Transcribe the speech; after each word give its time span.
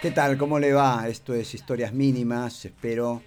¿Qué 0.00 0.10
tal? 0.10 0.38
¿Cómo 0.38 0.58
le 0.58 0.72
va? 0.72 1.06
Esto 1.08 1.34
es 1.34 1.52
Historias 1.52 1.92
Mínimas. 1.92 2.64
Espero 2.64 3.20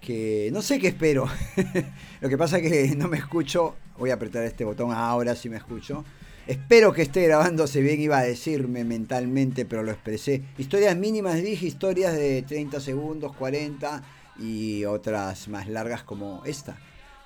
que... 0.00 0.48
No 0.50 0.62
sé 0.62 0.78
qué 0.78 0.88
espero. 0.88 1.28
Lo 2.22 2.28
que 2.30 2.38
pasa 2.38 2.56
es 2.56 2.72
que 2.72 2.96
no 2.96 3.06
me 3.06 3.18
escucho. 3.18 3.76
Voy 3.98 4.08
a 4.08 4.14
apretar 4.14 4.42
este 4.44 4.64
botón 4.64 4.92
ahora 4.92 5.36
si 5.36 5.50
me 5.50 5.58
escucho. 5.58 6.02
Espero 6.46 6.94
que 6.94 7.02
esté 7.02 7.26
grabándose 7.26 7.82
bien, 7.82 8.00
iba 8.00 8.16
a 8.16 8.22
decirme 8.22 8.82
mentalmente, 8.82 9.66
pero 9.66 9.82
lo 9.82 9.90
expresé. 9.90 10.42
Historias 10.56 10.96
mínimas, 10.96 11.42
dije, 11.42 11.66
historias 11.66 12.14
de 12.14 12.40
30 12.48 12.80
segundos, 12.80 13.36
40 13.36 14.02
y 14.38 14.86
otras 14.86 15.48
más 15.48 15.68
largas 15.68 16.02
como 16.02 16.42
esta, 16.46 16.78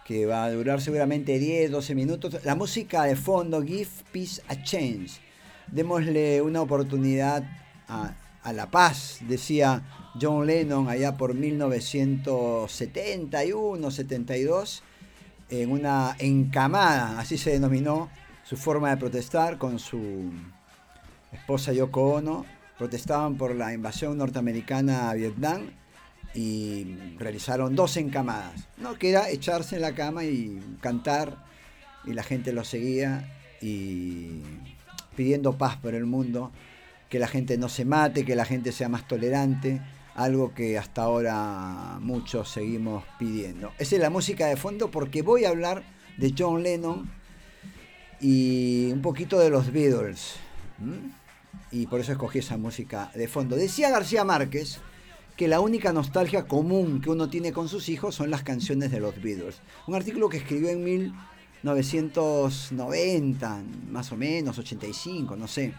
que 0.04 0.26
va 0.26 0.42
a 0.42 0.50
durar 0.50 0.80
seguramente 0.80 1.38
10, 1.38 1.70
12 1.70 1.94
minutos. 1.94 2.44
La 2.44 2.56
música 2.56 3.04
de 3.04 3.14
fondo, 3.14 3.62
Give 3.62 3.86
Peace 4.10 4.42
a 4.48 4.60
Chance. 4.64 5.20
Démosle 5.68 6.42
una 6.42 6.60
oportunidad 6.60 7.44
a, 7.86 8.16
a 8.44 8.52
la 8.52 8.70
paz, 8.70 9.18
decía 9.22 9.82
John 10.20 10.46
Lennon 10.46 10.88
allá 10.88 11.16
por 11.16 11.34
1971, 11.34 13.90
72, 13.90 14.84
en 15.50 15.72
una 15.72 16.14
encamada, 16.18 17.18
así 17.18 17.36
se 17.38 17.50
denominó 17.50 18.08
su 18.44 18.56
forma 18.56 18.90
de 18.90 18.98
protestar 18.98 19.58
con 19.58 19.78
su 19.78 20.30
esposa 21.32 21.72
Yoko 21.72 22.14
Ono. 22.14 22.46
Protestaban 22.78 23.36
por 23.36 23.54
la 23.54 23.72
invasión 23.72 24.18
norteamericana 24.18 25.10
a 25.10 25.14
Vietnam 25.14 25.70
y 26.34 26.96
realizaron 27.18 27.76
dos 27.76 27.96
encamadas, 27.96 28.68
¿no? 28.76 28.98
que 28.98 29.10
era 29.10 29.30
echarse 29.30 29.76
en 29.76 29.82
la 29.82 29.94
cama 29.94 30.24
y 30.24 30.60
cantar 30.80 31.44
y 32.04 32.12
la 32.12 32.24
gente 32.24 32.52
lo 32.52 32.64
seguía 32.64 33.32
y 33.62 34.42
pidiendo 35.16 35.56
paz 35.56 35.76
por 35.76 35.94
el 35.94 36.06
mundo, 36.06 36.50
que 37.14 37.20
la 37.20 37.28
gente 37.28 37.56
no 37.58 37.68
se 37.68 37.84
mate, 37.84 38.24
que 38.24 38.34
la 38.34 38.44
gente 38.44 38.72
sea 38.72 38.88
más 38.88 39.06
tolerante, 39.06 39.80
algo 40.16 40.52
que 40.52 40.76
hasta 40.76 41.04
ahora 41.04 41.98
muchos 42.00 42.50
seguimos 42.50 43.04
pidiendo. 43.20 43.70
Esa 43.78 43.94
es 43.94 44.00
la 44.00 44.10
música 44.10 44.48
de 44.48 44.56
fondo 44.56 44.90
porque 44.90 45.22
voy 45.22 45.44
a 45.44 45.50
hablar 45.50 45.84
de 46.16 46.34
John 46.36 46.64
Lennon 46.64 47.08
y 48.20 48.90
un 48.90 49.00
poquito 49.00 49.38
de 49.38 49.48
los 49.48 49.70
Beatles. 49.70 50.34
Y 51.70 51.86
por 51.86 52.00
eso 52.00 52.10
escogí 52.10 52.40
esa 52.40 52.56
música 52.56 53.12
de 53.14 53.28
fondo. 53.28 53.54
Decía 53.54 53.90
García 53.90 54.24
Márquez 54.24 54.80
que 55.36 55.46
la 55.46 55.60
única 55.60 55.92
nostalgia 55.92 56.48
común 56.48 57.00
que 57.00 57.10
uno 57.10 57.30
tiene 57.30 57.52
con 57.52 57.68
sus 57.68 57.88
hijos 57.88 58.16
son 58.16 58.28
las 58.28 58.42
canciones 58.42 58.90
de 58.90 58.98
los 58.98 59.22
Beatles. 59.22 59.60
Un 59.86 59.94
artículo 59.94 60.28
que 60.28 60.38
escribió 60.38 60.70
en 60.70 60.82
1990, 60.82 63.62
más 63.92 64.10
o 64.10 64.16
menos, 64.16 64.58
85, 64.58 65.36
no 65.36 65.46
sé. 65.46 65.74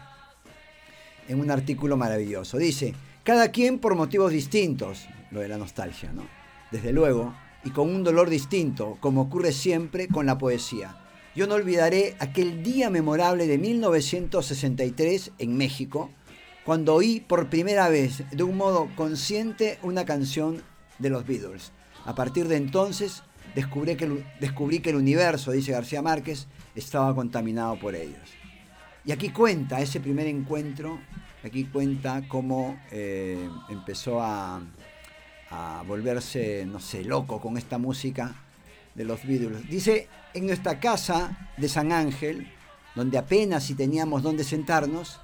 En 1.28 1.40
un 1.40 1.50
artículo 1.50 1.96
maravilloso. 1.96 2.58
Dice, 2.58 2.94
cada 3.24 3.50
quien 3.50 3.78
por 3.78 3.94
motivos 3.96 4.32
distintos, 4.32 5.06
lo 5.30 5.40
de 5.40 5.48
la 5.48 5.58
nostalgia, 5.58 6.12
¿no? 6.12 6.26
Desde 6.70 6.92
luego, 6.92 7.34
y 7.64 7.70
con 7.70 7.88
un 7.92 8.04
dolor 8.04 8.30
distinto, 8.30 8.96
como 9.00 9.22
ocurre 9.22 9.52
siempre 9.52 10.06
con 10.08 10.26
la 10.26 10.38
poesía. 10.38 10.96
Yo 11.34 11.46
no 11.46 11.54
olvidaré 11.54 12.16
aquel 12.20 12.62
día 12.62 12.90
memorable 12.90 13.46
de 13.46 13.58
1963 13.58 15.32
en 15.38 15.56
México, 15.56 16.10
cuando 16.64 16.94
oí 16.94 17.20
por 17.20 17.48
primera 17.48 17.88
vez, 17.88 18.22
de 18.30 18.42
un 18.42 18.56
modo 18.56 18.88
consciente, 18.96 19.78
una 19.82 20.04
canción 20.04 20.62
de 20.98 21.10
los 21.10 21.26
Beatles. 21.26 21.72
A 22.04 22.14
partir 22.14 22.48
de 22.48 22.56
entonces, 22.56 23.22
descubrí 23.54 23.96
que, 23.96 24.04
el- 24.04 24.24
descubrí 24.40 24.80
que 24.80 24.90
el 24.90 24.96
universo, 24.96 25.52
dice 25.52 25.72
García 25.72 26.02
Márquez, 26.02 26.46
estaba 26.74 27.14
contaminado 27.14 27.78
por 27.78 27.94
ellos. 27.94 28.28
Y 29.06 29.12
aquí 29.12 29.30
cuenta 29.30 29.80
ese 29.80 30.00
primer 30.00 30.26
encuentro, 30.26 30.98
aquí 31.44 31.64
cuenta 31.64 32.24
cómo 32.26 32.76
eh, 32.90 33.48
empezó 33.68 34.20
a, 34.20 34.60
a 35.50 35.84
volverse, 35.86 36.66
no 36.66 36.80
sé, 36.80 37.04
loco 37.04 37.40
con 37.40 37.56
esta 37.56 37.78
música 37.78 38.34
de 38.96 39.04
los 39.04 39.24
Beatles. 39.24 39.70
Dice, 39.70 40.08
en 40.34 40.46
nuestra 40.46 40.80
casa 40.80 41.50
de 41.56 41.68
San 41.68 41.92
Ángel, 41.92 42.52
donde 42.96 43.16
apenas 43.16 43.62
si 43.62 43.74
teníamos 43.74 44.24
dónde 44.24 44.42
sentarnos, 44.42 45.20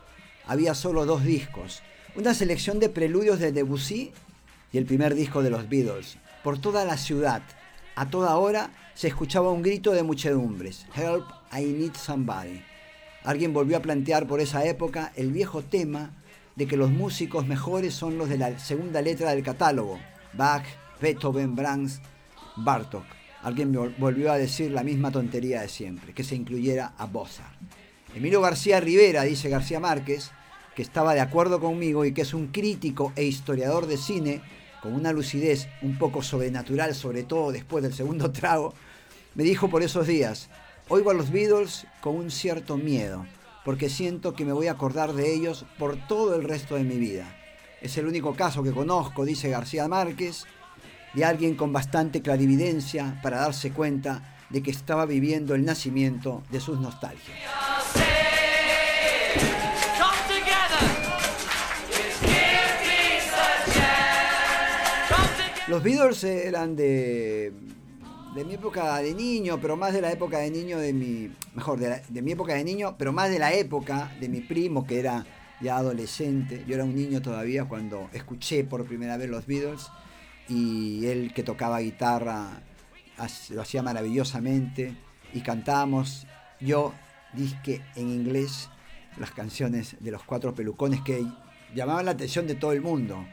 había 0.47 0.75
solo 0.77 1.05
dos 1.05 1.25
discos. 1.25 1.83
Una 2.15 2.35
selección 2.35 2.79
de 2.79 2.89
preludios 2.89 3.41
de 3.41 3.51
Debussy 3.51 4.13
y 4.73 4.79
el 4.79 4.87
primer 4.87 5.17
disco 5.17 5.43
de 5.43 5.51
los 5.51 5.69
Beatles. 5.69 6.19
Por 6.45 6.61
toda 6.61 6.85
la 6.85 6.97
ciudad, 6.97 7.43
a 7.97 8.09
toda 8.09 8.37
hora, 8.37 8.71
se 8.95 9.09
escuchaba 9.09 9.51
un 9.51 9.63
grito 9.63 9.91
de 9.91 10.05
muchedumbres. 10.05 10.87
Help, 10.95 11.25
I 11.53 11.65
need 11.65 11.95
somebody. 11.95 12.63
Alguien 13.25 13.53
volvió 13.53 13.77
a 13.77 13.83
plantear 13.83 14.27
por 14.27 14.41
esa 14.41 14.65
época 14.65 15.13
el 15.17 15.31
viejo 15.33 15.63
tema 15.63 16.11
de 16.57 16.67
que 16.67 16.77
los 16.77 16.91
músicos 16.91 17.47
mejores 17.47 17.95
son 17.95 18.19
los 18.19 18.29
de 18.29 18.39
la 18.39 18.59
segunda 18.59 19.01
letra 19.01 19.31
del 19.31 19.43
catálogo. 19.43 19.99
Bach, 20.35 20.65
Beethoven, 21.01 21.55
Brahms, 21.55 22.01
Bartok. 22.57 23.05
Alguien 23.43 23.73
vol- 23.75 23.95
volvió 23.99 24.31
a 24.33 24.39
decir 24.39 24.71
la 24.71 24.83
misma 24.83 25.11
tontería 25.11 25.63
de 25.63 25.69
siempre, 25.69 26.13
que 26.13 26.25
se 26.25 26.35
incluyera 26.37 26.93
a 26.99 27.07
Mozart. 27.07 27.55
Emilio 28.15 28.41
García 28.41 28.79
Rivera, 28.81 29.23
dice 29.23 29.49
García 29.49 29.81
Márquez, 29.81 30.31
que 30.77 30.83
estaba 30.83 31.15
de 31.15 31.21
acuerdo 31.21 31.61
conmigo 31.61 32.05
y 32.05 32.13
que 32.13 32.23
es 32.23 32.35
un 32.35 32.49
crítico 32.49 33.13
e 33.17 33.25
historiador 33.25 33.87
de 33.87 33.97
cine 33.97 34.43
con 34.83 34.95
una 34.95 35.13
lucidez 35.13 35.69
un 35.83 35.97
poco 35.97 36.23
sobrenatural, 36.23 36.95
sobre 36.95 37.23
todo 37.23 37.53
después 37.53 37.83
del 37.83 37.95
segundo 37.95 38.31
trago, 38.33 38.75
me 39.35 39.45
dijo 39.45 39.69
por 39.71 39.83
esos 39.83 40.07
días, 40.07 40.51
oigo 40.89 41.11
a 41.11 41.15
los 41.15 41.31
Beatles 41.31 41.87
con 42.01 42.17
un 42.17 42.31
cierto 42.31 42.77
miedo, 42.77 43.27
porque 43.65 43.89
siento 43.89 44.35
que 44.35 44.45
me 44.45 44.53
voy 44.53 44.67
a 44.67 44.73
acordar 44.73 45.13
de 45.13 45.33
ellos 45.33 45.65
por 45.79 45.97
todo 46.07 46.35
el 46.37 46.45
resto 46.45 46.75
de 46.75 46.85
mi 46.85 46.97
vida. 46.97 47.37
Es 47.81 47.97
el 47.97 48.07
único 48.07 48.35
caso 48.35 48.63
que 48.63 48.73
conozco, 48.73 49.25
dice 49.25 49.49
García 49.51 49.89
Márquez, 49.89 50.45
de 51.15 51.25
alguien 51.25 51.55
con 51.55 51.73
bastante 51.73 52.23
clarividencia 52.23 53.21
para 53.23 53.39
darse 53.39 53.73
cuenta 53.73 54.37
de 54.51 54.63
que 54.63 54.71
estaba 54.71 55.07
viviendo 55.07 55.55
el 55.55 55.65
nacimiento 55.65 56.43
de 56.51 56.61
sus 56.61 56.79
nostalgias. 56.79 57.39
Los 65.69 65.83
Beatles 65.83 66.25
eran 66.25 66.77
de, 66.77 67.53
de 68.35 68.45
mi 68.45 68.55
época 68.55 68.99
de 68.99 69.15
niño, 69.15 69.59
pero 69.61 69.77
más 69.77 69.93
de 69.93 70.01
la 70.01 70.11
época 70.13 70.39
de 70.39 70.51
niño 70.51 70.79
de 70.79 70.93
mi. 70.93 71.31
Mejor, 71.55 71.79
de, 71.79 71.89
la- 71.91 72.03
de 72.09 72.23
mi 72.23 72.33
época 72.33 72.55
de 72.55 72.65
niño, 72.65 72.97
pero 72.99 73.13
más 73.13 73.31
de 73.31 73.39
la 73.39 73.53
época 73.53 74.11
de 74.21 74.29
mi 74.29 74.41
primo, 74.41 74.87
que 74.87 74.99
era 75.01 75.27
ya 75.61 75.77
adolescente. 75.77 76.65
Yo 76.67 76.75
era 76.75 76.85
un 76.85 76.95
niño 76.95 77.21
todavía 77.21 77.65
cuando 77.67 78.09
escuché 78.13 78.65
por 78.65 78.85
primera 78.87 79.17
vez 79.17 79.29
los 79.29 79.47
Beatles. 79.47 79.89
Y 80.49 81.07
él 81.07 81.33
que 81.35 81.43
tocaba 81.43 81.79
guitarra 81.81 82.63
lo 83.51 83.63
hacía 83.63 83.83
maravillosamente. 83.83 84.97
Y 85.35 85.41
cantábamos, 85.41 86.27
yo 86.61 86.93
disque 87.33 87.81
en 87.97 88.09
inglés, 88.09 88.69
las 89.19 89.31
canciones 89.31 89.97
de 90.01 90.11
los 90.11 90.23
cuatro 90.25 90.55
pelucones 90.55 91.01
que 91.03 91.25
llamaban 91.75 92.07
la 92.07 92.13
atención 92.13 92.47
de 92.47 92.55
todo 92.55 92.73
el 92.73 92.81
mundo. 92.81 93.25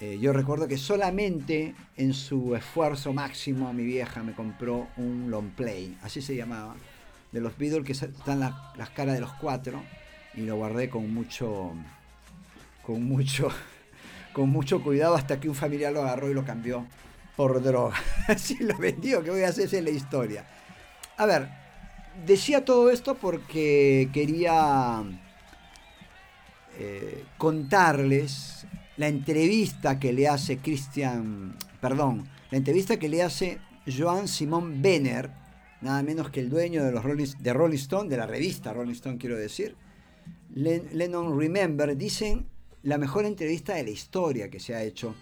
Eh, 0.00 0.18
yo 0.18 0.32
recuerdo 0.32 0.66
que 0.66 0.78
solamente 0.78 1.74
en 1.96 2.14
su 2.14 2.56
esfuerzo 2.56 3.12
máximo 3.12 3.70
mi 3.74 3.84
vieja 3.84 4.22
me 4.22 4.32
compró 4.32 4.88
un 4.96 5.30
long 5.30 5.50
play, 5.50 5.98
así 6.02 6.22
se 6.22 6.34
llamaba, 6.34 6.74
de 7.32 7.40
los 7.40 7.56
Beatles 7.58 7.84
que 7.84 7.92
están 7.92 8.40
la- 8.40 8.72
las 8.76 8.90
caras 8.90 9.14
de 9.14 9.20
los 9.20 9.32
cuatro 9.34 9.82
y 10.34 10.40
lo 10.42 10.56
guardé 10.56 10.88
con 10.88 11.12
mucho, 11.12 11.72
con 12.82 13.04
mucho, 13.04 13.48
con 14.32 14.48
mucho 14.48 14.82
cuidado 14.82 15.14
hasta 15.16 15.38
que 15.38 15.48
un 15.50 15.54
familiar 15.54 15.92
lo 15.92 16.00
agarró 16.00 16.30
y 16.30 16.34
lo 16.34 16.44
cambió 16.46 16.86
por 17.36 17.62
droga. 17.62 17.96
Así 18.28 18.56
lo 18.58 18.76
vendió, 18.78 19.22
que 19.22 19.30
voy 19.30 19.42
a 19.42 19.48
hacer 19.48 19.66
esa 19.66 19.76
es 19.78 19.84
la 19.84 19.90
historia. 19.90 20.46
A 21.18 21.26
ver, 21.26 21.48
decía 22.26 22.64
todo 22.64 22.90
esto 22.90 23.16
porque 23.16 24.08
quería 24.14 25.02
eh, 26.78 27.24
contarles 27.36 28.64
la 29.00 29.08
entrevista 29.08 29.98
que 29.98 30.12
le 30.12 30.28
hace 30.28 30.58
Christian, 30.58 31.56
perdón, 31.80 32.28
la 32.50 32.58
entrevista 32.58 32.98
que 32.98 33.08
le 33.08 33.22
hace 33.22 33.58
Joan 33.86 34.28
Simón 34.28 34.82
Benner, 34.82 35.30
nada 35.80 36.02
menos 36.02 36.28
que 36.28 36.40
el 36.40 36.50
dueño 36.50 36.84
de 36.84 36.92
los 36.92 37.02
Rolling, 37.02 37.32
de 37.38 37.52
Rolling 37.54 37.78
Stone, 37.78 38.10
de 38.10 38.18
la 38.18 38.26
revista 38.26 38.74
Rolling 38.74 38.92
Stone 38.92 39.16
quiero 39.16 39.38
decir, 39.38 39.74
Len- 40.54 40.88
Lennon 40.92 41.38
Remember, 41.40 41.96
dicen 41.96 42.46
la 42.82 42.98
mejor 42.98 43.24
entrevista 43.24 43.74
de 43.74 43.84
la 43.84 43.90
historia 43.90 44.50
que 44.50 44.60
se 44.60 44.74
ha 44.74 44.82
hecho 44.82 45.14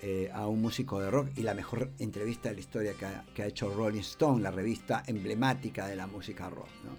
eh, 0.00 0.30
a 0.32 0.46
un 0.46 0.62
músico 0.62 0.98
de 0.98 1.10
rock 1.10 1.28
y 1.36 1.42
la 1.42 1.52
mejor 1.52 1.90
entrevista 1.98 2.48
de 2.48 2.54
la 2.54 2.60
historia 2.60 2.92
que 2.98 3.04
ha, 3.04 3.24
que 3.34 3.42
ha 3.42 3.46
hecho 3.46 3.68
Rolling 3.74 4.00
Stone, 4.00 4.42
la 4.42 4.50
revista 4.50 5.02
emblemática 5.06 5.86
de 5.86 5.96
la 5.96 6.06
música 6.06 6.48
rock. 6.48 6.70
¿no? 6.84 6.96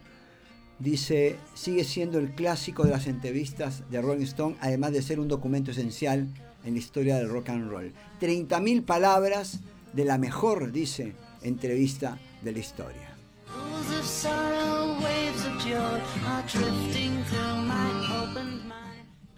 Dice, 0.80 1.38
sigue 1.54 1.84
siendo 1.84 2.20
el 2.20 2.32
clásico 2.32 2.84
de 2.84 2.92
las 2.92 3.08
entrevistas 3.08 3.84
de 3.90 4.02
Rolling 4.02 4.24
Stone, 4.24 4.56
además 4.60 4.92
de 4.92 5.02
ser 5.02 5.20
un 5.20 5.28
documento 5.28 5.72
esencial 5.72 6.28
en 6.66 6.74
la 6.74 6.80
historia 6.80 7.18
del 7.18 7.30
rock 7.30 7.50
and 7.50 7.70
roll. 7.70 7.94
30.000 8.20 8.84
palabras 8.84 9.60
de 9.94 10.06
la 10.06 10.18
mejor, 10.18 10.72
dice, 10.72 11.14
entrevista 11.42 12.20
de 12.42 12.52
la 12.52 12.60
historia. 12.60 13.16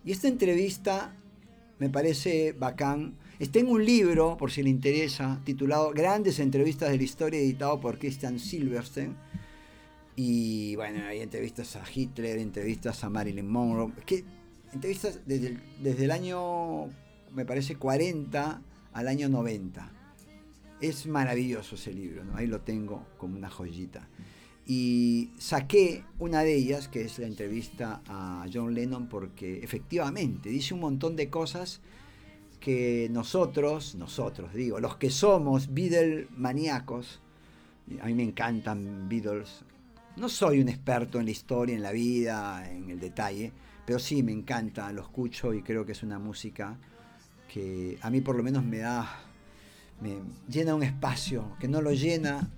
Y 0.03 0.11
esta 0.11 0.27
entrevista 0.27 1.15
me 1.79 1.89
parece 1.89 2.53
bacán. 2.53 3.15
Está 3.39 3.59
en 3.59 3.67
un 3.67 3.83
libro, 3.83 4.37
por 4.37 4.51
si 4.51 4.63
le 4.63 4.69
interesa, 4.69 5.41
titulado 5.43 5.91
Grandes 5.91 6.39
entrevistas 6.39 6.89
de 6.89 6.97
la 6.97 7.03
historia, 7.03 7.39
editado 7.39 7.79
por 7.81 7.99
Christian 7.99 8.39
Silverstein. 8.39 9.15
Y 10.15 10.75
bueno, 10.75 11.05
hay 11.07 11.19
entrevistas 11.19 11.75
a 11.75 11.83
Hitler, 11.93 12.39
entrevistas 12.39 13.03
a 13.03 13.09
Marilyn 13.09 13.47
Monroe. 13.47 13.91
Que 14.05 14.23
entrevistas 14.73 15.19
desde 15.25 15.47
el, 15.47 15.59
desde 15.81 16.05
el 16.05 16.11
año, 16.11 16.87
me 17.33 17.45
parece, 17.45 17.75
40 17.75 18.61
al 18.93 19.07
año 19.07 19.27
90. 19.27 19.91
Es 20.81 21.05
maravilloso 21.05 21.75
ese 21.75 21.93
libro, 21.93 22.23
¿no? 22.23 22.35
ahí 22.35 22.47
lo 22.47 22.61
tengo 22.61 23.05
como 23.17 23.37
una 23.37 23.49
joyita. 23.49 24.07
Y 24.67 25.29
saqué 25.37 26.03
una 26.17 26.41
de 26.41 26.55
ellas, 26.55 26.87
que 26.87 27.01
es 27.01 27.19
la 27.19 27.27
entrevista 27.27 28.01
a 28.07 28.45
John 28.51 28.73
Lennon, 28.73 29.07
porque 29.07 29.59
efectivamente 29.59 30.49
dice 30.49 30.73
un 30.73 30.79
montón 30.79 31.15
de 31.15 31.29
cosas 31.29 31.81
que 32.59 33.09
nosotros, 33.11 33.93
nosotros 33.93 34.53
digo, 34.53 34.79
los 34.79 34.97
que 34.97 35.11
somos 35.11 35.71
Beatle 35.71 36.27
maníacos, 36.35 37.21
a 38.01 38.07
mí 38.07 38.15
me 38.15 38.23
encantan 38.23 39.07
Beatles, 39.07 39.63
no 40.17 40.29
soy 40.29 40.59
un 40.59 40.69
experto 40.69 41.19
en 41.19 41.25
la 41.25 41.31
historia, 41.31 41.75
en 41.75 41.81
la 41.81 41.91
vida, 41.91 42.69
en 42.71 42.89
el 42.89 42.99
detalle, 42.99 43.51
pero 43.85 43.99
sí 43.99 44.23
me 44.23 44.31
encanta, 44.31 44.91
lo 44.91 45.01
escucho 45.01 45.53
y 45.53 45.61
creo 45.61 45.85
que 45.85 45.91
es 45.91 46.03
una 46.03 46.19
música 46.19 46.77
que 47.51 47.97
a 48.01 48.09
mí 48.09 48.21
por 48.21 48.35
lo 48.35 48.43
menos 48.43 48.63
me 48.63 48.79
da, 48.79 49.07
me 50.01 50.17
llena 50.47 50.75
un 50.75 50.83
espacio 50.83 51.55
que 51.59 51.67
no 51.67 51.81
lo 51.81 51.91
llena 51.91 52.49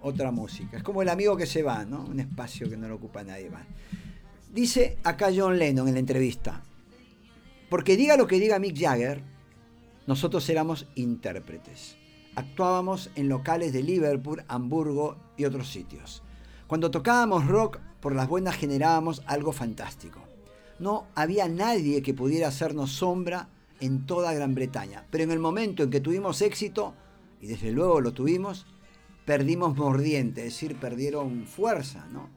otra 0.00 0.30
música. 0.30 0.76
Es 0.76 0.82
como 0.82 1.02
el 1.02 1.08
amigo 1.08 1.36
que 1.36 1.46
se 1.46 1.62
va, 1.62 1.84
¿no? 1.84 2.04
Un 2.04 2.20
espacio 2.20 2.68
que 2.68 2.76
no 2.76 2.88
lo 2.88 2.96
ocupa 2.96 3.24
nadie 3.24 3.50
más. 3.50 3.64
Dice 4.52 4.98
acá 5.02 5.30
John 5.34 5.58
Lennon 5.58 5.88
en 5.88 5.94
la 5.94 6.00
entrevista, 6.00 6.62
porque 7.68 7.96
diga 7.96 8.16
lo 8.16 8.26
que 8.26 8.38
diga 8.38 8.58
Mick 8.58 8.78
Jagger, 8.78 9.22
nosotros 10.06 10.48
éramos 10.48 10.86
intérpretes. 10.94 11.96
Actuábamos 12.36 13.10
en 13.16 13.28
locales 13.28 13.72
de 13.72 13.82
Liverpool, 13.82 14.44
Hamburgo 14.48 15.16
y 15.36 15.44
otros 15.44 15.68
sitios. 15.70 16.22
Cuando 16.66 16.90
tocábamos 16.90 17.46
rock, 17.46 17.78
por 18.00 18.14
las 18.14 18.28
buenas 18.28 18.56
generábamos 18.56 19.22
algo 19.26 19.52
fantástico. 19.52 20.20
No 20.78 21.06
había 21.14 21.48
nadie 21.48 22.02
que 22.02 22.14
pudiera 22.14 22.48
hacernos 22.48 22.92
sombra 22.92 23.48
en 23.80 24.06
toda 24.06 24.32
Gran 24.32 24.54
Bretaña. 24.54 25.06
Pero 25.10 25.24
en 25.24 25.30
el 25.30 25.38
momento 25.38 25.82
en 25.82 25.90
que 25.90 26.00
tuvimos 26.00 26.42
éxito, 26.42 26.94
y 27.40 27.46
desde 27.46 27.72
luego 27.72 28.00
lo 28.00 28.12
tuvimos, 28.12 28.66
perdimos 29.24 29.76
mordiente, 29.76 30.46
es 30.46 30.54
decir, 30.54 30.76
perdieron 30.76 31.46
fuerza, 31.46 32.06
¿no? 32.12 32.28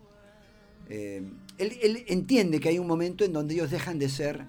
Eh, 0.89 1.23
él, 1.57 1.77
él 1.81 2.05
entiende 2.07 2.59
que 2.59 2.69
hay 2.69 2.79
un 2.79 2.87
momento 2.87 3.25
en 3.25 3.33
donde 3.33 3.55
ellos 3.55 3.71
dejan 3.71 3.99
de 3.99 4.09
ser 4.09 4.45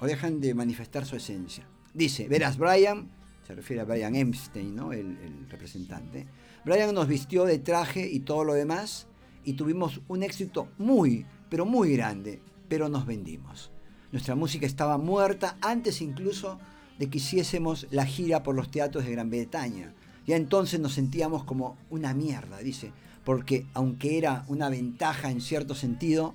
o 0.00 0.06
dejan 0.06 0.40
de 0.40 0.54
manifestar 0.54 1.04
su 1.04 1.16
esencia. 1.16 1.66
Dice, 1.92 2.28
verás, 2.28 2.56
Brian, 2.58 3.10
se 3.46 3.54
refiere 3.54 3.82
a 3.82 3.84
Brian 3.84 4.16
Epstein, 4.16 4.74
¿no? 4.74 4.92
el, 4.92 5.18
el 5.18 5.46
representante, 5.48 6.26
Brian 6.64 6.92
nos 6.94 7.06
vistió 7.06 7.44
de 7.44 7.58
traje 7.58 8.10
y 8.10 8.20
todo 8.20 8.42
lo 8.42 8.54
demás 8.54 9.06
y 9.44 9.52
tuvimos 9.52 10.00
un 10.08 10.24
éxito 10.24 10.68
muy, 10.78 11.24
pero 11.48 11.64
muy 11.64 11.96
grande, 11.96 12.40
pero 12.68 12.88
nos 12.88 13.06
vendimos. 13.06 13.70
Nuestra 14.10 14.34
música 14.34 14.66
estaba 14.66 14.98
muerta 14.98 15.56
antes 15.60 16.00
incluso 16.00 16.58
de 16.98 17.08
que 17.08 17.18
hiciésemos 17.18 17.86
la 17.90 18.04
gira 18.04 18.42
por 18.42 18.56
los 18.56 18.70
teatros 18.70 19.04
de 19.04 19.12
Gran 19.12 19.30
Bretaña. 19.30 19.94
Ya 20.26 20.34
entonces 20.34 20.80
nos 20.80 20.94
sentíamos 20.94 21.44
como 21.44 21.76
una 21.88 22.14
mierda, 22.14 22.58
dice, 22.58 22.92
porque 23.24 23.66
aunque 23.74 24.18
era 24.18 24.44
una 24.48 24.68
ventaja 24.68 25.30
en 25.30 25.40
cierto 25.40 25.76
sentido, 25.76 26.34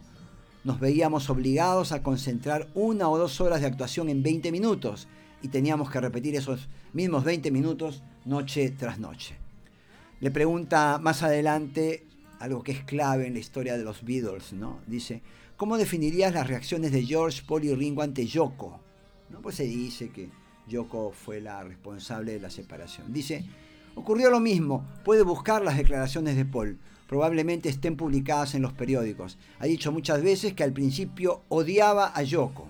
nos 0.64 0.80
veíamos 0.80 1.30
obligados 1.30 1.92
a 1.92 2.04
concentrar 2.04 2.70
una 2.74 3.10
o 3.10 3.18
dos 3.18 3.42
horas 3.42 3.60
de 3.60 3.68
actuación 3.68 4.08
en 4.08 4.24
20 4.24 4.52
minutos 4.52 5.10
y 5.42 5.48
teníamos 5.48 5.90
que 5.90 6.00
repetir 6.00 6.36
esos 6.36 6.70
mismos 6.94 7.24
20 7.24 7.52
minutos 7.52 8.04
noche 8.26 8.70
tras 8.72 9.00
noche. 9.00 9.36
Le 10.20 10.32
pregunta 10.32 11.00
más 11.02 11.24
adelante 11.24 12.06
algo 12.40 12.64
que 12.64 12.72
es 12.72 12.84
clave 12.84 13.28
en 13.28 13.34
la 13.34 13.40
historia 13.40 13.78
de 13.78 13.84
los 13.84 14.04
Beatles, 14.04 14.54
¿no? 14.54 14.80
Dice, 14.88 15.22
¿cómo 15.58 15.78
definirías 15.78 16.34
las 16.34 16.48
reacciones 16.48 16.92
de 16.92 17.06
George, 17.06 17.44
Paul 17.48 17.66
y 17.66 17.74
Ringo 17.74 18.02
ante 18.02 18.26
Yoko? 18.26 18.80
¿No? 19.30 19.42
Pues 19.42 19.56
se 19.56 19.64
dice 19.64 20.10
que 20.10 20.30
Yoko 20.68 21.12
fue 21.12 21.40
la 21.40 21.64
responsable 21.64 22.34
de 22.34 22.40
la 22.40 22.50
separación. 22.50 23.14
Dice, 23.14 23.46
ocurrió 23.96 24.30
lo 24.30 24.40
mismo, 24.40 24.86
puede 25.06 25.24
buscar 25.24 25.64
las 25.64 25.78
declaraciones 25.78 26.36
de 26.36 26.46
Paul, 26.46 26.80
probablemente 27.08 27.70
estén 27.70 27.96
publicadas 27.96 28.56
en 28.56 28.62
los 28.62 28.74
periódicos. 28.74 29.38
Ha 29.60 29.66
dicho 29.66 29.92
muchas 29.92 30.24
veces 30.24 30.54
que 30.54 30.64
al 30.64 30.74
principio 30.74 31.44
odiaba 31.50 32.12
a 32.16 32.24
Yoko, 32.24 32.70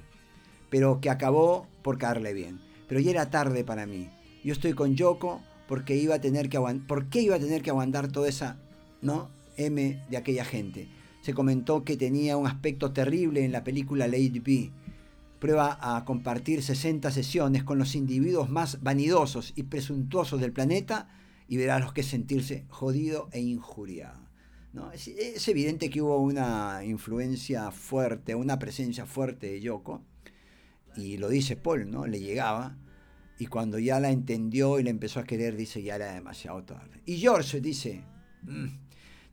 pero 0.72 1.02
que 1.02 1.12
acabó 1.12 1.68
por 1.84 2.00
caerle 2.00 2.34
bien. 2.34 2.60
Pero 2.88 3.00
ya 3.00 3.12
era 3.12 3.30
tarde 3.30 3.64
para 3.64 3.86
mí. 3.86 4.10
Yo 4.44 4.54
estoy 4.54 4.74
con 4.74 4.96
Yoko 4.96 5.42
porque 5.68 5.96
iba 5.96 6.16
a 6.16 6.22
tener 6.22 6.50
que 6.50 6.58
aguantar, 6.58 6.88
¿por 6.88 7.10
qué 7.10 7.22
iba 7.22 7.36
a 7.36 7.40
tener 7.40 7.62
que 7.62 7.70
aguantar 7.70 8.08
toda 8.08 8.28
esa, 8.28 8.58
¿no? 9.02 9.30
M 9.58 10.02
de 10.10 10.18
aquella 10.18 10.46
gente. 10.46 10.88
Se 11.22 11.34
comentó 11.34 11.84
que 11.84 11.98
tenía 11.98 12.38
un 12.38 12.48
aspecto 12.48 12.94
terrible 12.94 13.46
en 13.46 13.52
la 13.52 13.64
película 13.64 14.08
Lady 14.08 14.40
B. 14.40 14.72
Prueba 15.40 15.78
a 15.82 16.06
compartir 16.06 16.64
60 16.64 17.12
sesiones 17.12 17.64
con 17.64 17.78
los 17.78 17.94
individuos 17.94 18.50
más 18.50 18.82
vanidosos 18.82 19.54
y 19.56 19.64
presuntuosos 19.64 20.40
del 20.40 20.54
planeta 20.54 21.10
y 21.48 21.58
verá 21.58 21.80
lo 21.80 21.94
que 21.94 22.04
sentirse 22.04 22.66
jodido 22.70 23.28
e 23.34 23.42
injuriado. 23.42 24.22
¿no? 24.72 24.92
Es, 24.94 25.10
es, 25.10 25.48
evidente 25.50 25.90
que 25.90 26.02
hubo 26.02 26.18
una 26.18 26.82
influencia 26.86 27.72
fuerte, 27.72 28.36
una 28.36 28.58
presencia 28.58 29.06
fuerte 29.06 29.48
de 29.48 29.62
Yoko, 29.62 30.02
y 30.96 31.18
lo 31.18 31.30
dice 31.30 31.56
Paul, 31.56 31.90
¿no? 31.90 32.06
Le 32.08 32.20
llegaba, 32.20 32.78
y 33.40 33.48
cuando 33.48 33.80
ya 33.80 34.00
la 34.00 34.12
entendió 34.12 34.80
y 34.80 34.84
la 34.84 34.90
empezó 34.90 35.20
a 35.20 35.24
querer, 35.24 35.56
dice, 35.56 35.82
ya 35.82 35.96
era 35.96 36.14
demasiado 36.14 36.64
tarde. 36.64 37.02
Y 37.06 37.18
George 37.18 37.60
dice, 37.62 38.04
mmm, 38.44 38.68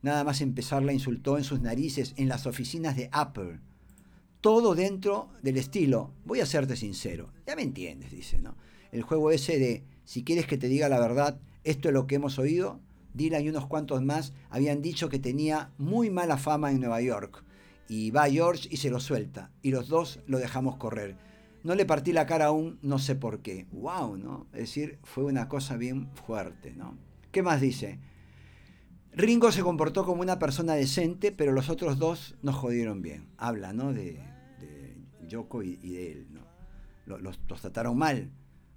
nada 0.01 0.23
más 0.23 0.41
empezar 0.41 0.83
la 0.83 0.93
insultó 0.93 1.37
en 1.37 1.43
sus 1.43 1.61
narices 1.61 2.13
en 2.17 2.27
las 2.27 2.47
oficinas 2.47 2.95
de 2.95 3.09
Apple. 3.11 3.59
Todo 4.41 4.73
dentro 4.73 5.29
del 5.43 5.57
estilo, 5.57 6.13
voy 6.25 6.39
a 6.39 6.45
serte 6.45 6.75
sincero, 6.75 7.31
ya 7.45 7.55
me 7.55 7.61
entiendes, 7.61 8.11
dice, 8.11 8.39
¿no? 8.39 8.55
El 8.91 9.03
juego 9.03 9.31
ese 9.31 9.59
de, 9.59 9.83
si 10.05 10.23
quieres 10.23 10.47
que 10.47 10.57
te 10.57 10.69
diga 10.69 10.89
la 10.89 10.99
verdad, 10.99 11.39
esto 11.63 11.89
es 11.89 11.93
lo 11.93 12.07
que 12.07 12.15
hemos 12.15 12.39
oído, 12.39 12.79
Dylan 13.13 13.43
y 13.43 13.49
unos 13.49 13.67
cuantos 13.67 14.01
más 14.01 14.33
habían 14.49 14.81
dicho 14.81 15.09
que 15.09 15.19
tenía 15.19 15.71
muy 15.77 16.09
mala 16.09 16.37
fama 16.37 16.71
en 16.71 16.79
Nueva 16.79 17.01
York. 17.01 17.43
Y 17.87 18.11
va 18.11 18.29
George 18.29 18.67
y 18.71 18.77
se 18.77 18.91
lo 18.91 18.99
suelta. 18.99 19.51
Y 19.61 19.71
los 19.71 19.87
dos 19.87 20.19
lo 20.27 20.37
dejamos 20.37 20.77
correr. 20.77 21.17
No 21.63 21.75
le 21.75 21.85
partí 21.85 22.13
la 22.13 22.25
cara 22.25 22.45
aún, 22.45 22.79
no 22.81 22.99
sé 22.99 23.15
por 23.15 23.41
qué. 23.41 23.67
¡Wow! 23.71 24.17
¿no? 24.17 24.47
Es 24.53 24.61
decir, 24.61 24.99
fue 25.03 25.25
una 25.25 25.47
cosa 25.47 25.77
bien 25.77 26.09
fuerte, 26.25 26.73
¿no? 26.73 26.97
¿Qué 27.31 27.43
más 27.43 27.61
dice? 27.61 27.99
Ringo 29.11 29.51
se 29.51 29.63
comportó 29.63 30.05
como 30.05 30.21
una 30.21 30.39
persona 30.39 30.73
decente, 30.73 31.31
pero 31.31 31.51
los 31.51 31.69
otros 31.69 31.99
dos 31.99 32.35
nos 32.41 32.55
jodieron 32.55 33.01
bien. 33.01 33.27
Habla, 33.37 33.73
¿no? 33.73 33.93
De, 33.93 34.13
de 34.59 34.95
Yoko 35.27 35.63
y, 35.63 35.79
y, 35.81 35.93
de 35.93 36.11
él, 36.11 36.27
¿no? 36.31 37.17
Los, 37.17 37.39
trataron 37.47 37.97
mal. 37.97 38.31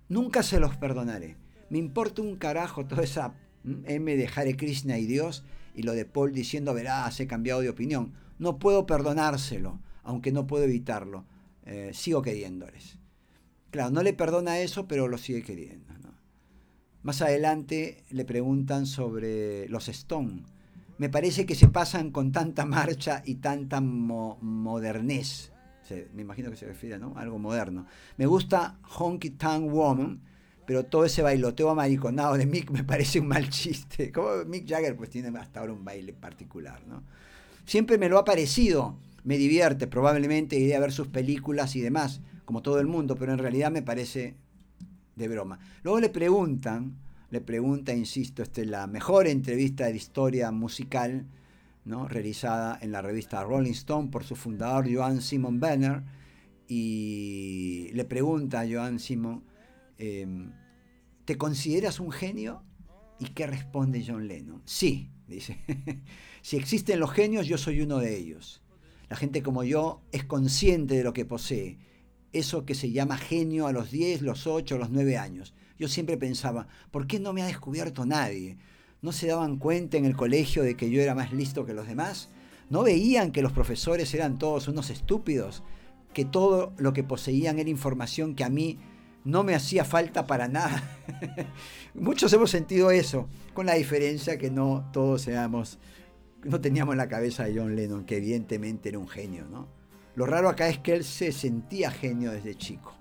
Nunca 0.09 0.43
se 0.43 0.59
los 0.59 0.77
perdonaré. 0.77 1.37
Me 1.71 1.79
importa 1.79 2.23
un 2.23 2.37
carajo 2.37 2.87
toda 2.87 3.05
esa 3.05 3.35
M 3.65 4.17
de 4.17 4.29
Hare 4.35 4.57
Krishna 4.57 4.99
y 4.99 5.07
Dios 5.07 5.45
y 5.75 5.83
lo 5.83 5.93
de 5.93 6.05
Paul 6.05 6.33
diciendo, 6.33 6.75
verás, 6.75 7.21
he 7.21 7.27
cambiado 7.27 7.61
de 7.61 7.71
opinión. 7.71 8.13
No 8.39 8.59
puedo 8.59 8.87
perdonárselo, 8.87 9.81
aunque 10.03 10.33
no 10.33 10.47
puedo 10.47 10.65
evitarlo. 10.65 11.25
Eh, 11.65 11.91
sigo 11.95 12.23
queriéndoles. 12.23 12.99
Claro, 13.71 13.91
no 13.91 14.03
le 14.03 14.13
perdona 14.13 14.59
eso, 14.59 14.87
pero 14.87 15.09
lo 15.09 15.19
sigue 15.19 15.43
queriendo. 15.43 15.93
Más 17.03 17.21
adelante 17.21 18.05
le 18.11 18.25
preguntan 18.25 18.87
sobre 18.87 19.69
los 19.69 19.89
Stone. 19.89 20.45
Me 20.99 21.09
parece 21.09 21.47
que 21.47 21.57
se 21.57 21.69
pasan 21.69 22.13
con 22.13 22.31
tanta 22.31 22.65
marcha 22.65 23.23
y 23.27 23.37
tanta 23.37 23.81
mo 23.81 24.39
modernez. 24.41 25.51
Me 26.15 26.23
imagino 26.23 26.49
que 26.49 26.57
se 26.57 26.67
refiere 26.67 26.99
¿no? 26.99 27.15
a 27.17 27.23
algo 27.23 27.39
moderno. 27.39 27.87
Me 28.17 28.27
gusta 28.27 28.79
Honky 28.99 29.31
Tonk 29.31 29.71
Woman, 29.71 30.21
pero 30.65 30.85
todo 30.85 31.05
ese 31.05 31.23
bailoteo 31.23 31.71
amariconado 31.71 32.39
de 32.39 32.47
Mick 32.47 32.71
me 32.71 32.85
parece 32.85 33.19
un 33.19 33.27
mal 33.27 33.49
chiste. 33.51 34.13
Como 34.13 34.45
Mick 34.47 34.69
Jagger 34.69 34.97
pues 34.97 35.11
tiene 35.11 35.37
hasta 35.37 35.61
ahora 35.61 35.73
un 35.73 35.85
baile 35.85 36.13
particular, 36.13 36.87
¿no? 36.87 37.03
Siempre 37.67 37.99
me 37.99 38.09
lo 38.09 38.19
ha 38.19 38.25
parecido, 38.25 38.97
me 39.25 39.39
divierte, 39.39 39.87
probablemente 39.87 40.57
iré 40.57 40.75
a 40.75 40.81
ver 40.81 40.93
sus 40.93 41.09
películas 41.09 41.77
y 41.77 41.81
demás, 41.81 42.21
como 42.45 42.63
todo 42.63 42.81
el 42.81 42.87
mundo, 42.87 43.17
pero 43.17 43.33
en 43.33 43.39
realidad 43.39 43.71
me 43.71 43.83
parece 43.83 44.37
de 45.17 45.29
broma. 45.29 45.59
Luego 45.83 46.01
le 46.01 46.09
preguntan, 46.09 46.97
le 47.31 47.41
pregunta, 47.41 47.95
insisto, 47.95 48.43
este, 48.43 48.67
la 48.67 48.87
mejor 48.87 49.27
entrevista 49.27 49.87
de 49.87 49.97
historia 49.97 50.51
musical, 50.51 51.27
¿no? 51.85 52.09
realizada 52.09 52.79
en 52.81 52.93
la 52.93 53.03
revista 53.03 53.43
Rolling 53.43 53.73
Stone 53.73 54.09
por 54.11 54.25
su 54.25 54.37
fundador 54.37 54.93
Joan 54.93 55.21
Simon 55.21 55.61
Benner, 55.61 56.03
y 56.69 57.91
le 57.93 58.05
pregunta 58.05 58.61
a 58.61 58.69
Joan 58.69 58.99
Simon, 58.99 59.45
em, 59.99 60.53
¿te 61.25 61.37
consideras 61.37 62.01
un 62.01 62.11
genio? 62.11 62.63
¿Y 63.19 63.27
qué 63.27 63.47
responde 63.47 64.03
John 64.07 64.27
Lennon? 64.27 64.63
Sí, 64.65 65.11
dice. 65.29 65.59
si 66.43 66.57
existen 66.57 66.99
los 66.99 67.13
genios, 67.13 67.47
yo 67.47 67.59
soy 67.59 67.83
uno 67.83 67.99
de 67.99 68.17
ellos. 68.17 68.63
La 69.13 69.19
gente 69.19 69.43
como 69.43 69.63
yo 69.63 70.01
es 70.11 70.25
consciente 70.25 70.95
de 70.95 71.05
lo 71.05 71.13
que 71.13 71.27
posee. 71.27 71.77
Eso 72.33 72.65
que 72.65 72.75
se 72.75 72.93
llama 72.93 73.19
genio 73.19 73.67
a 73.67 73.73
los 73.73 73.91
10, 73.91 74.23
los 74.23 74.47
8, 74.47 74.79
los 74.79 74.89
9 74.89 75.19
años. 75.19 75.53
Yo 75.79 75.87
siempre 75.87 76.17
pensaba, 76.17 76.67
¿por 76.91 77.07
qué 77.07 77.21
no 77.21 77.35
me 77.35 77.43
ha 77.43 77.47
descubierto 77.47 78.07
nadie? 78.07 78.57
¿No 79.03 79.13
se 79.13 79.27
daban 79.27 79.59
cuenta 79.59 79.99
en 79.99 80.07
el 80.07 80.17
colegio 80.17 80.63
de 80.63 80.79
que 80.79 80.89
yo 80.89 81.03
era 81.03 81.15
más 81.15 81.31
listo 81.31 81.67
que 81.67 81.75
los 81.75 81.87
demás? 81.87 82.31
¿No 82.71 82.85
veían 82.85 83.33
que 83.33 83.43
los 83.43 83.53
profesores 83.53 84.15
eran 84.15 84.39
todos 84.39 84.67
unos 84.67 84.89
estúpidos? 84.89 85.63
Que 86.15 86.25
todo 86.25 86.73
lo 86.79 86.95
que 86.95 87.05
poseían 87.05 87.59
era 87.59 87.69
información 87.69 88.35
que 88.35 88.45
a 88.45 88.49
mí 88.49 88.79
no 89.25 89.45
me 89.45 89.55
hacía 89.55 89.85
falta 89.85 90.27
para 90.27 90.49
nada. 90.49 90.83
Muchos 91.95 92.33
hemos 92.33 92.51
sentido 92.51 92.91
eso, 92.91 93.29
con 93.53 93.67
la 93.67 93.75
diferencia 93.75 94.39
que 94.39 94.51
no 94.51 94.89
todos 94.91 95.21
seamos, 95.21 95.79
no 96.45 96.61
teníamos 96.61 96.97
la 96.97 97.09
cabeza 97.09 97.45
de 97.45 97.59
John 97.59 97.77
Lennon, 97.77 98.05
que 98.05 98.17
evidentemente 98.17 98.89
era 98.89 98.99
un 98.99 99.09
genio, 99.09 99.47
¿no? 99.51 99.69
Lo 100.15 100.27
raro 100.27 100.49
acá 100.49 100.69
es 100.69 100.79
que 100.79 100.95
él 100.95 101.05
se 101.05 101.33
sentía 101.33 101.91
genio 101.91 102.33
desde 102.33 102.55
chico. 102.55 102.93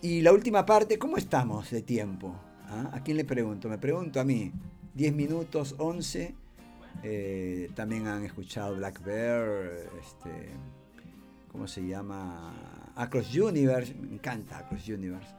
Y 0.00 0.22
la 0.22 0.32
última 0.32 0.64
parte, 0.64 0.98
¿cómo 0.98 1.16
estamos 1.16 1.70
de 1.70 1.82
tiempo? 1.82 2.34
¿Ah? 2.68 2.90
¿A 2.92 3.02
quién 3.02 3.16
le 3.16 3.24
pregunto? 3.24 3.68
Me 3.68 3.78
pregunto 3.78 4.18
a 4.20 4.24
mí. 4.24 4.50
10 4.94 5.14
minutos, 5.14 5.74
11. 5.78 6.34
Eh, 7.02 7.70
también 7.74 8.06
han 8.06 8.24
escuchado 8.24 8.76
Black 8.76 9.02
Bear, 9.04 9.90
este, 10.00 10.50
¿cómo 11.50 11.66
se 11.66 11.86
llama? 11.86 12.92
Across 12.96 13.34
Universe, 13.36 13.94
me 13.94 14.14
encanta 14.14 14.58
Across 14.58 14.88
Universe. 14.88 15.34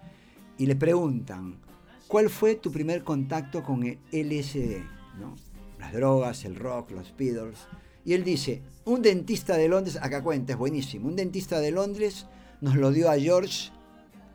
Y 0.58 0.66
le 0.66 0.76
preguntan, 0.76 1.58
¿cuál 2.08 2.30
fue 2.30 2.56
tu 2.56 2.72
primer 2.72 3.04
contacto 3.04 3.64
con 3.64 3.84
el 3.84 4.00
LSD? 4.12 4.82
¿no? 5.20 5.36
Drogas, 5.94 6.44
el 6.46 6.56
rock, 6.56 6.92
los 6.92 7.16
Beatles. 7.16 7.60
Y 8.04 8.14
él 8.14 8.24
dice, 8.24 8.62
un 8.86 9.02
dentista 9.02 9.56
de 9.56 9.70
Londres, 9.70 9.98
acá 10.02 10.22
cuenta, 10.22 10.54
es 10.54 10.60
buenísimo, 10.60 11.08
un 11.08 11.16
dentista 11.16 11.60
de 11.60 11.72
Londres 11.72 12.26
nos 12.60 12.76
lo 12.76 12.92
dio 12.92 13.10
a 13.10 13.18
George, 13.18 13.72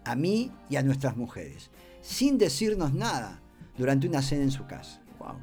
a 0.05 0.15
mí 0.15 0.51
y 0.71 0.77
a 0.77 0.83
nuestras 0.83 1.17
mujeres, 1.17 1.71
sin 2.01 2.39
decirnos 2.39 2.95
nada, 2.95 3.43
durante 3.77 4.09
una 4.09 4.23
cena 4.23 4.43
en 4.43 4.51
su 4.51 4.67
casa. 4.67 5.03
Wow. 5.19 5.37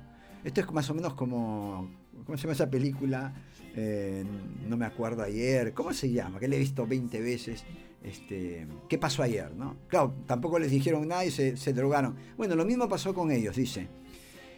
Esto 0.44 0.62
es 0.62 0.72
más 0.72 0.90
o 0.90 0.94
menos 0.94 1.14
como, 1.14 1.90
¿cómo 2.26 2.38
se 2.38 2.44
llama 2.44 2.54
esa 2.54 2.70
película? 2.70 3.34
Eh, 3.76 4.24
no 4.68 4.78
me 4.78 4.86
acuerdo 4.86 5.22
ayer, 5.22 5.74
¿cómo 5.74 5.94
se 5.94 6.12
llama? 6.12 6.40
Que 6.40 6.48
le 6.48 6.56
he 6.56 6.60
visto 6.60 6.88
20 6.88 7.20
veces. 7.22 7.64
Este, 8.04 8.68
¿Qué 8.88 8.98
pasó 9.00 9.24
ayer? 9.24 9.54
¿no? 9.56 9.78
Claro, 9.88 10.14
tampoco 10.28 10.60
les 10.60 10.70
dijeron 10.72 11.08
nada 11.08 11.26
y 11.26 11.32
se, 11.32 11.58
se 11.58 11.74
drogaron. 11.74 12.16
Bueno, 12.38 12.56
lo 12.56 12.66
mismo 12.66 12.88
pasó 12.88 13.14
con 13.14 13.32
ellos, 13.32 13.56
dice. 13.56 13.88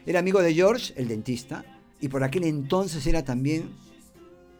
Era 0.07 0.19
amigo 0.19 0.41
de 0.41 0.53
George, 0.53 0.93
el 0.95 1.07
dentista, 1.07 1.63
y 2.01 2.07
por 2.07 2.23
aquel 2.23 2.45
entonces 2.45 3.05
era 3.05 3.23
también 3.23 3.69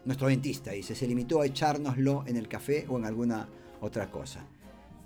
nuestro 0.05 0.27
dentista, 0.27 0.71
dice. 0.71 0.93
Se 0.93 1.07
limitó 1.07 1.41
a 1.41 1.45
echárnoslo 1.47 2.23
en 2.27 2.37
el 2.37 2.47
café 2.47 2.85
o 2.89 2.97
en 2.97 3.05
alguna 3.05 3.47
otra 3.81 4.11
cosa. 4.11 4.45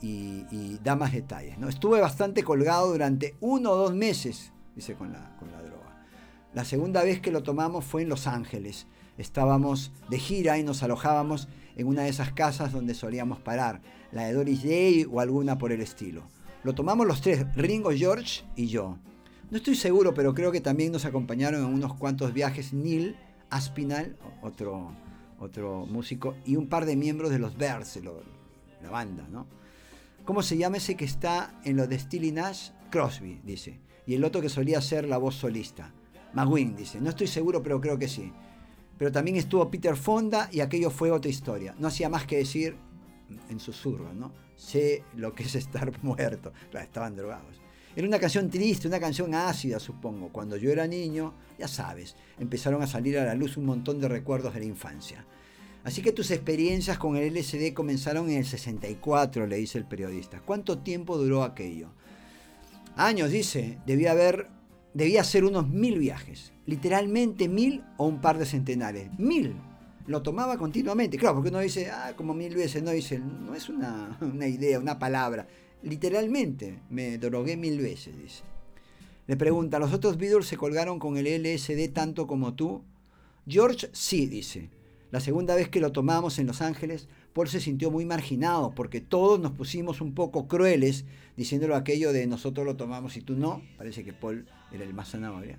Y, 0.02 0.44
y 0.52 0.80
da 0.84 0.96
más 0.96 1.14
detalles. 1.14 1.58
¿no? 1.60 1.70
Estuve 1.70 2.02
bastante 2.02 2.44
colgado 2.44 2.92
durante 2.92 3.36
uno 3.40 3.72
o 3.72 3.78
dos 3.78 3.94
meses, 3.94 4.52
dice, 4.76 4.94
la, 4.94 5.38
con 5.38 5.52
la 5.52 5.62
droga. 5.62 6.06
La 6.54 6.66
segunda 6.66 7.04
vez 7.04 7.22
que 7.22 7.32
lo 7.32 7.44
tomamos 7.44 7.86
fue 7.86 8.02
en 8.02 8.10
Los 8.10 8.28
Ángeles 8.28 8.88
estábamos 9.18 9.92
de 10.10 10.18
gira 10.18 10.58
y 10.58 10.64
nos 10.64 10.84
alojábamos 10.84 11.48
en 11.76 11.88
una 11.88 12.04
de 12.04 12.10
esas 12.10 12.34
casas 12.34 12.72
donde 12.72 12.94
solíamos 12.94 13.40
parar, 13.40 13.82
la 14.12 14.26
de 14.26 14.34
Doris 14.34 14.64
Day 14.64 15.06
o 15.10 15.20
alguna 15.20 15.58
por 15.58 15.72
el 15.72 15.82
estilo. 15.82 16.24
Lo 16.64 16.74
tomamos 16.74 17.08
los 17.08 17.22
tres, 17.22 17.46
Ringo, 17.56 17.92
George 17.92 18.44
y 18.56 18.68
yo. 18.68 18.98
No 19.52 19.58
estoy 19.58 19.76
seguro, 19.76 20.14
pero 20.14 20.34
creo 20.34 20.52
que 20.52 20.62
también 20.62 20.92
nos 20.92 21.06
acompañaron 21.06 21.64
en 21.64 21.74
unos 21.74 21.94
cuantos 21.94 22.34
viajes 22.34 22.74
Neil 22.74 23.16
Aspinall, 23.50 24.18
otro, 24.42 24.96
otro 25.40 25.86
músico, 25.86 26.36
y 26.46 26.56
un 26.56 26.68
par 26.68 26.86
de 26.86 26.96
miembros 26.96 27.30
de 27.30 27.38
los 27.38 27.58
Bears, 27.58 28.00
la 28.82 28.90
banda, 28.90 29.28
¿no? 29.30 29.46
¿Cómo 30.26 30.42
se 30.42 30.58
llama 30.58 30.78
ese 30.78 30.96
que 30.96 31.06
está 31.06 31.60
en 31.64 31.78
lo 31.78 31.86
de 31.86 32.00
Steely 32.00 32.32
Nash? 32.32 32.70
Crosby, 32.90 33.42
dice. 33.44 33.80
Y 34.08 34.16
el 34.16 34.24
otro 34.24 34.42
que 34.42 34.50
solía 34.50 34.82
ser 34.82 35.08
la 35.08 35.18
voz 35.18 35.36
solista. 35.36 35.94
McGuinn, 36.34 36.76
dice. 36.76 37.02
No 37.02 37.10
estoy 37.10 37.28
seguro, 37.28 37.62
pero 37.62 37.82
creo 37.82 38.00
que 38.00 38.08
sí 38.08 38.32
pero 39.02 39.12
también 39.12 39.38
estuvo 39.38 39.68
Peter 39.72 39.96
Fonda 39.96 40.48
y 40.52 40.60
aquello 40.60 40.92
fue 40.92 41.10
otra 41.10 41.32
historia. 41.32 41.74
No 41.80 41.88
hacía 41.88 42.08
más 42.08 42.28
que 42.28 42.38
decir 42.38 42.76
en 43.50 43.60
susurro, 43.60 44.14
¿no? 44.14 44.32
Sé 44.56 45.04
lo 45.16 45.34
que 45.34 45.42
es 45.42 45.56
estar 45.56 45.92
muerto. 46.04 46.54
Claro, 46.70 46.86
estaban 46.86 47.16
drogados. 47.16 47.61
Era 47.96 48.08
una 48.08 48.20
canción 48.20 48.50
triste, 48.50 48.88
una 48.88 49.00
canción 49.00 49.34
ácida, 49.36 49.80
supongo. 49.80 50.30
Cuando 50.30 50.58
yo 50.58 50.72
era 50.72 50.88
niño, 50.88 51.34
ya 51.60 51.68
sabes, 51.68 52.16
empezaron 52.40 52.82
a 52.82 52.88
salir 52.88 53.18
a 53.18 53.26
la 53.26 53.36
luz 53.36 53.58
un 53.58 53.66
montón 53.66 54.00
de 54.00 54.08
recuerdos 54.08 54.54
de 54.54 54.62
la 54.62 54.66
infancia. 54.66 55.26
Así 55.84 56.02
que 56.02 56.12
tus 56.12 56.32
experiencias 56.32 56.98
con 56.98 57.18
el 57.18 57.34
LSD 57.34 57.74
comenzaron 57.74 58.30
en 58.30 58.38
el 58.38 58.46
64, 58.46 59.48
le 59.48 59.58
dice 59.58 59.78
el 59.78 59.86
periodista. 59.86 60.42
¿Cuánto 60.46 60.78
tiempo 60.78 61.18
duró 61.18 61.44
aquello? 61.44 61.90
Años, 62.96 63.32
dice. 63.32 63.80
Debía 63.86 64.12
haber, 64.12 64.48
debía 64.94 65.24
ser 65.24 65.44
unos 65.44 65.68
mil 65.68 65.98
viajes 65.98 66.52
literalmente 66.66 67.50
mil 67.50 67.84
o 67.98 68.06
un 68.06 68.22
par 68.22 68.38
de 68.38 68.46
centenares. 68.46 69.10
Mil. 69.20 69.56
Lo 70.08 70.22
tomaba 70.22 70.58
continuamente. 70.58 71.18
Claro, 71.18 71.36
porque 71.36 71.50
uno 71.50 71.60
dice, 71.60 71.92
ah, 71.92 72.14
como 72.16 72.34
mil 72.34 72.56
veces, 72.56 72.82
no 72.82 72.92
dice, 72.92 73.20
no 73.20 73.54
es 73.56 73.70
una, 73.70 74.18
una 74.22 74.48
idea, 74.48 74.80
una 74.80 74.98
palabra. 74.98 75.48
Literalmente 75.84 76.80
me 76.90 77.18
drogué 77.18 77.58
mil 77.58 77.80
veces, 77.80 78.18
dice. 78.18 78.44
Le 79.28 79.38
pregunta, 79.38 79.80
¿los 79.80 79.94
otros 79.94 80.18
Beatles 80.18 80.48
se 80.48 80.58
colgaron 80.58 81.00
con 81.00 81.18
el 81.18 81.26
LSD 81.26 81.92
tanto 81.94 82.28
como 82.28 82.54
tú? 82.54 82.84
George 83.48 83.90
sí, 83.94 84.28
dice. 84.28 84.70
La 85.12 85.20
segunda 85.20 85.56
vez 85.56 85.70
que 85.70 85.80
lo 85.80 85.92
tomamos 85.92 86.40
en 86.40 86.48
Los 86.48 86.62
Ángeles, 86.62 87.08
Paul 87.34 87.50
se 87.50 87.60
sintió 87.60 87.92
muy 87.92 88.06
marginado 88.06 88.74
porque 88.74 89.02
todos 89.02 89.40
nos 89.40 89.52
pusimos 89.52 90.00
un 90.02 90.14
poco 90.14 90.48
crueles 90.48 91.06
diciéndolo 91.36 91.76
aquello 91.76 92.14
de 92.14 92.28
nosotros 92.28 92.66
lo 92.66 92.78
tomamos 92.78 93.18
y 93.18 93.22
tú 93.22 93.36
no. 93.36 93.62
Parece 93.78 94.04
que 94.04 94.14
Paul 94.14 94.48
era 94.72 94.84
el 94.84 94.94
más 94.94 95.10
zanahoria 95.10 95.58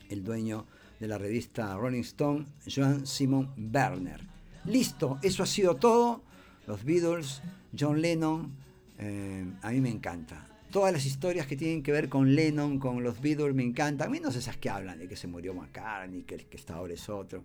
el 0.09 0.23
dueño 0.25 0.67
de 1.01 1.09
la 1.09 1.19
revista 1.19 1.77
Rolling 1.77 2.01
Stone, 2.03 2.47
Joan 2.75 3.07
Simon 3.07 3.53
Werner. 3.73 4.21
Listo, 4.65 5.19
eso 5.23 5.43
ha 5.43 5.47
sido 5.47 5.75
todo. 5.77 6.23
Los 6.69 6.85
Beatles, 6.85 7.43
John 7.77 8.01
Lennon, 8.01 8.53
eh, 8.99 9.45
a 9.63 9.71
mí 9.73 9.81
me 9.81 9.91
encanta. 9.91 10.47
Todas 10.71 10.93
las 10.93 11.05
historias 11.05 11.47
que 11.49 11.57
tienen 11.57 11.83
que 11.83 11.91
ver 11.93 12.09
con 12.09 12.35
Lennon, 12.35 12.79
con 12.79 13.03
los 13.03 13.21
Beatles, 13.21 13.55
me 13.55 13.65
encantan. 13.65 14.11
Menos 14.11 14.37
esas 14.37 14.57
que 14.57 14.71
hablan 14.71 15.01
de 15.01 15.09
que 15.09 15.17
se 15.17 15.27
murió 15.27 15.53
McCartney, 15.53 16.23
que 16.23 16.37
el 16.37 16.45
que 16.47 16.57
está 16.57 16.75
ahora 16.77 16.95
es 16.95 17.09
otro. 17.09 17.43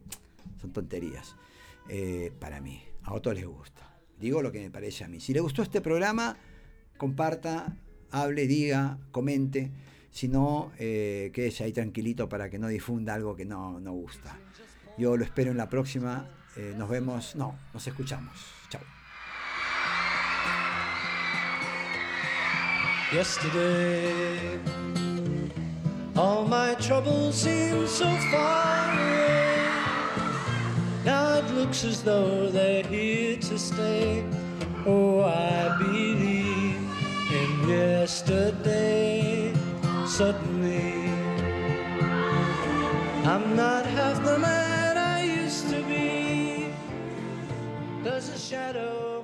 Son 0.62 0.72
tonterías. 0.72 1.36
Eh, 1.90 2.32
para 2.40 2.62
mí, 2.62 2.82
a 3.04 3.14
otros 3.14 3.34
les 3.36 3.46
gusta. 3.48 3.98
Digo 4.20 4.42
lo 4.44 4.52
que 4.52 4.60
me 4.62 4.70
parece 4.70 5.04
a 5.04 5.08
mí. 5.08 5.20
Si 5.20 5.34
le 5.34 5.40
gustó 5.42 5.64
este 5.64 5.82
programa, 5.82 6.38
comparta, 6.98 7.76
hable, 8.12 8.48
diga, 8.48 8.98
comente. 9.12 9.72
Si 10.12 10.28
no, 10.28 10.72
eh, 10.80 11.32
quédese 11.34 11.64
ahí 11.64 11.72
tranquilito 11.72 12.28
para 12.28 12.50
que 12.50 12.58
no 12.58 12.68
difunda 12.68 13.14
algo 13.14 13.36
que 13.36 13.46
no, 13.46 13.80
no 13.80 13.94
gusta. 13.94 14.38
Yo 14.98 15.16
lo 15.16 15.24
espero 15.24 15.52
en 15.52 15.58
la 15.58 15.70
próxima. 15.70 16.28
Eh, 16.56 16.74
nos 16.76 16.90
vemos, 16.90 17.36
no, 17.36 17.56
nos 17.74 17.86
escuchamos. 17.88 18.34
Chao. 18.70 18.82
All 26.16 26.48
my 26.48 26.74
troubles 26.80 27.36
seemed 27.36 27.88
so 27.88 28.06
far 28.32 28.92
away. 28.92 29.38
Now 31.06 31.38
it 31.38 31.50
looks 31.54 31.86
as 31.86 32.02
though 32.02 32.50
they're 32.50 32.84
here 32.84 33.38
to 33.38 33.60
stay. 33.60 34.26
Oh, 34.88 35.22
I 35.22 35.78
yesterday. 38.08 39.52
Suddenly, 40.06 41.12
I'm 43.32 43.54
not 43.54 43.86
half 43.86 44.24
the 44.24 44.40
man 44.40 44.98
I 44.98 45.24
used 45.26 45.70
to 45.72 45.82
be. 45.84 46.72
There's 48.04 48.30
a 48.30 48.40
shadow 48.40 49.17